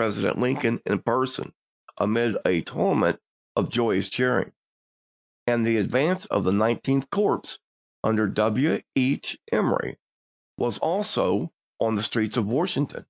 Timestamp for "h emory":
8.96-9.98